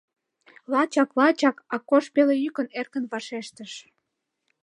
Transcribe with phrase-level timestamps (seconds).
[0.71, 3.73] —Лачак, лачак,— Акош пелейӱкын, эркын вашештыш.